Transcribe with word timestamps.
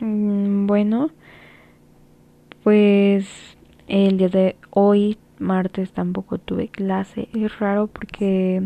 Mm, 0.00 0.66
bueno, 0.66 1.10
pues 2.62 3.56
el 3.88 4.18
día 4.18 4.28
de 4.28 4.56
hoy, 4.70 5.18
martes, 5.38 5.92
tampoco 5.92 6.38
tuve 6.38 6.68
clase. 6.68 7.28
Es 7.34 7.58
raro 7.58 7.88
porque, 7.88 8.62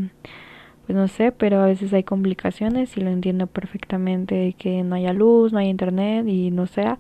pues 0.86 0.96
no 0.96 1.08
sé, 1.08 1.32
pero 1.32 1.60
a 1.60 1.66
veces 1.66 1.92
hay 1.92 2.04
complicaciones 2.04 2.96
y 2.96 3.00
lo 3.00 3.10
entiendo 3.10 3.46
perfectamente 3.46 4.54
que 4.58 4.82
no 4.84 4.96
haya 4.96 5.12
luz, 5.12 5.52
no 5.52 5.58
haya 5.58 5.70
internet 5.70 6.26
y 6.28 6.50
no 6.50 6.66
sea. 6.66 6.98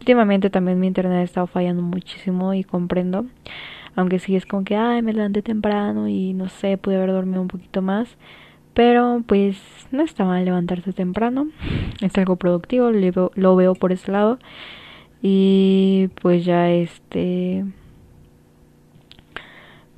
Últimamente 0.00 0.50
también 0.50 0.80
mi 0.80 0.86
internet 0.88 1.18
ha 1.18 1.22
estado 1.22 1.46
fallando 1.46 1.82
muchísimo 1.82 2.54
y 2.54 2.64
comprendo. 2.64 3.26
Aunque 3.96 4.18
sí 4.20 4.36
es 4.36 4.46
como 4.46 4.64
que, 4.64 4.76
ay, 4.76 5.02
me 5.02 5.12
levanté 5.14 5.42
temprano 5.42 6.08
y 6.08 6.34
no 6.34 6.48
sé, 6.48 6.78
pude 6.78 6.96
haber 6.96 7.12
dormido 7.12 7.42
un 7.42 7.48
poquito 7.48 7.82
más. 7.82 8.16
Pero 8.76 9.22
pues 9.26 9.56
no 9.90 10.02
está 10.02 10.26
mal 10.26 10.44
levantarse 10.44 10.92
temprano. 10.92 11.48
Es 12.02 12.14
algo 12.18 12.36
productivo, 12.36 12.90
lo 12.90 13.56
veo 13.56 13.74
por 13.74 13.90
ese 13.90 14.12
lado. 14.12 14.38
Y 15.22 16.10
pues 16.20 16.44
ya 16.44 16.70
este... 16.70 17.64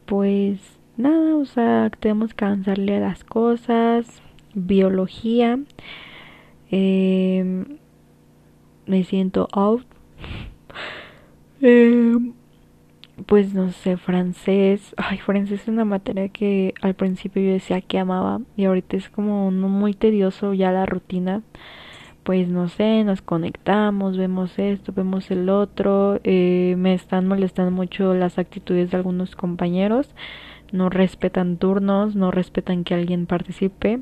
Pues 0.06 0.60
nada, 0.96 1.34
o 1.34 1.44
sea, 1.44 1.90
tenemos 1.98 2.34
que 2.34 2.44
avanzarle 2.44 2.98
a 2.98 3.00
las 3.00 3.24
cosas. 3.24 4.22
Biología. 4.54 5.58
Eh, 6.70 7.64
me 8.86 9.02
siento 9.02 9.48
out. 9.52 9.84
Eh, 11.60 12.14
pues 13.28 13.52
no 13.52 13.72
sé, 13.72 13.98
francés. 13.98 14.94
Ay, 14.96 15.18
francés 15.18 15.62
es 15.62 15.68
una 15.68 15.84
materia 15.84 16.30
que 16.30 16.72
al 16.80 16.94
principio 16.94 17.42
yo 17.42 17.52
decía 17.52 17.82
que 17.82 17.98
amaba 17.98 18.40
y 18.56 18.64
ahorita 18.64 18.96
es 18.96 19.10
como 19.10 19.50
muy 19.50 19.92
tedioso 19.92 20.54
ya 20.54 20.72
la 20.72 20.86
rutina. 20.86 21.42
Pues 22.22 22.48
no 22.48 22.68
sé, 22.68 23.04
nos 23.04 23.20
conectamos, 23.20 24.16
vemos 24.16 24.58
esto, 24.58 24.94
vemos 24.94 25.30
el 25.30 25.50
otro. 25.50 26.20
Eh, 26.24 26.74
me 26.78 26.94
están 26.94 27.28
molestando 27.28 27.70
mucho 27.70 28.14
las 28.14 28.38
actitudes 28.38 28.90
de 28.90 28.96
algunos 28.96 29.36
compañeros. 29.36 30.14
No 30.72 30.88
respetan 30.88 31.58
turnos, 31.58 32.16
no 32.16 32.30
respetan 32.30 32.82
que 32.82 32.94
alguien 32.94 33.26
participe. 33.26 34.00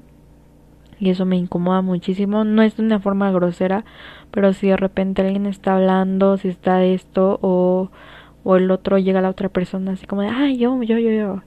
Y 1.00 1.10
eso 1.10 1.26
me 1.26 1.36
incomoda 1.36 1.82
muchísimo. 1.82 2.44
No 2.44 2.62
es 2.62 2.76
de 2.76 2.84
una 2.84 3.00
forma 3.00 3.32
grosera, 3.32 3.84
pero 4.30 4.52
si 4.52 4.68
de 4.68 4.76
repente 4.76 5.22
alguien 5.22 5.46
está 5.46 5.74
hablando, 5.74 6.36
si 6.36 6.48
está 6.48 6.84
esto 6.84 7.40
o 7.42 7.90
o 8.48 8.56
el 8.56 8.70
otro 8.70 8.96
llega 8.96 9.18
a 9.18 9.22
la 9.22 9.30
otra 9.30 9.48
persona 9.48 9.92
así 9.92 10.06
como 10.06 10.22
de, 10.22 10.28
ay, 10.28 10.56
yo, 10.56 10.80
yo, 10.84 10.98
yo, 10.98 11.10
yo. 11.10 11.42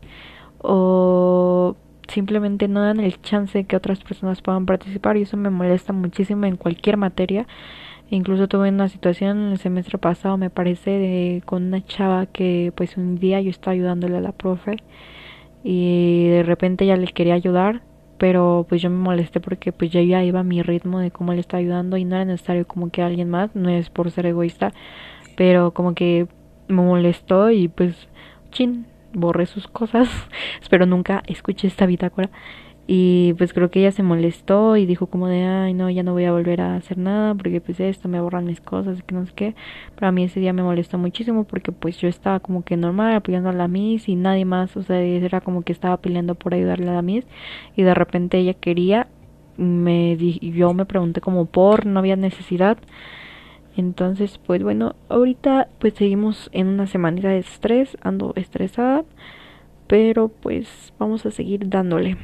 O 0.58 1.78
simplemente 2.10 2.68
no 2.68 2.82
dan 2.82 3.00
el 3.00 3.22
chance 3.22 3.64
que 3.64 3.78
otras 3.78 4.02
personas 4.04 4.42
puedan 4.42 4.66
participar 4.66 5.16
y 5.16 5.22
eso 5.22 5.38
me 5.38 5.50
molesta 5.50 5.94
muchísimo 5.94 6.46
en 6.46 6.58
cualquier 6.58 6.98
materia. 6.98 7.48
Incluso 8.10 8.50
tuve 8.50 8.68
una 8.68 8.90
situación 8.90 9.38
en 9.38 9.52
el 9.54 9.60
semestre 9.60 9.98
pasado, 9.98 10.36
me 10.36 10.50
parece, 10.50 10.92
de, 10.92 11.42
con 11.46 11.64
una 11.68 11.86
chava 11.86 12.26
que 12.26 12.74
pues 12.76 12.98
un 12.98 13.18
día 13.18 13.40
yo 13.40 13.50
estaba 13.50 13.76
ayudándole 13.76 14.18
a 14.18 14.22
la 14.22 14.34
profe 14.34 14.76
y 15.64 16.28
de 16.28 16.44
repente 16.44 16.86
ya 16.86 16.98
le 16.98 17.08
quería 17.08 17.36
ayudar, 17.36 17.82
pero 18.18 18.66
pues 18.68 18.82
yo 18.82 18.90
me 18.90 18.98
molesté 18.98 19.40
porque 19.40 19.72
pues 19.72 19.90
ya 19.90 20.02
iba 20.02 20.40
a 20.42 20.44
mi 20.44 20.62
ritmo 20.64 21.00
de 21.00 21.12
cómo 21.12 21.34
le 21.34 21.40
estaba 21.40 21.60
ayudando 21.62 21.96
y 21.96 22.04
no 22.04 22.18
era 22.18 22.26
necesario 22.26 22.68
como 22.68 22.90
que 22.90 23.04
alguien 23.04 23.30
más, 23.30 23.56
no 23.56 23.70
es 23.70 23.90
por 23.90 24.12
ser 24.12 24.26
egoísta, 24.26 24.74
pero 25.38 25.72
como 25.74 25.96
que 25.96 26.28
me 26.70 26.82
molestó 26.82 27.52
y 27.52 27.68
pues, 27.68 28.08
chin, 28.52 28.88
borré 29.14 29.46
sus 29.46 29.68
cosas. 29.68 30.10
Espero 30.62 30.86
nunca 30.86 31.24
escuche 31.28 31.68
esta 31.68 31.86
bitácora. 31.86 32.30
Y 32.92 33.36
pues 33.38 33.54
creo 33.54 33.70
que 33.70 33.82
ella 33.82 33.92
se 33.92 34.02
molestó 34.02 34.76
y 34.76 34.88
dijo 34.88 35.06
como 35.06 35.28
de, 35.28 35.44
ay, 35.44 35.76
no, 35.76 35.92
ya 35.92 36.02
no 36.02 36.14
voy 36.14 36.26
a 36.26 36.32
volver 36.32 36.60
a 36.60 36.76
hacer 36.76 36.98
nada 36.98 37.36
porque 37.36 37.62
pues 37.62 37.80
esto 37.80 38.10
me 38.10 38.20
borran 38.20 38.46
mis 38.46 38.62
cosas, 38.62 39.04
que 39.04 39.14
no 39.14 39.28
sé 39.28 39.32
qué. 39.36 39.56
Pero 39.94 40.08
a 40.08 40.12
mí 40.12 40.24
ese 40.24 40.40
día 40.40 40.54
me 40.54 40.64
molestó 40.64 40.98
muchísimo 40.98 41.44
porque 41.44 41.72
pues 41.72 42.00
yo 42.00 42.08
estaba 42.08 42.40
como 42.40 42.64
que 42.64 42.78
normal 42.78 43.14
apoyando 43.14 43.50
a 43.50 43.54
la 43.54 43.68
Miss 43.68 44.10
y 44.10 44.16
nadie 44.16 44.44
más, 44.44 44.76
o 44.76 44.82
sea, 44.82 45.00
era 45.02 45.40
como 45.40 45.62
que 45.62 45.72
estaba 45.72 45.98
peleando 45.98 46.34
por 46.34 46.56
ayudarle 46.56 46.90
a 46.90 46.94
la 46.94 47.04
Miss 47.04 47.26
y 47.76 47.84
de 47.84 47.94
repente 47.94 48.40
ella 48.40 48.56
quería, 48.56 49.08
me 49.58 50.18
yo 50.18 50.74
me 50.74 50.86
pregunté 50.86 51.22
como 51.22 51.46
por, 51.46 51.86
no 51.86 52.00
había 52.00 52.16
necesidad. 52.16 52.80
Entonces, 53.80 54.38
pues 54.46 54.62
bueno, 54.62 54.98
ahorita 55.08 55.70
pues 55.80 55.94
seguimos 55.94 56.50
en 56.52 56.68
una 56.68 56.86
semanita 56.86 57.30
de 57.30 57.40
estrés, 57.40 57.98
ando 58.02 58.34
estresada, 58.36 59.06
pero 59.88 60.28
pues 60.28 60.92
vamos 61.00 61.26
a 61.26 61.32
seguir 61.32 61.70
dándole. 61.70 62.18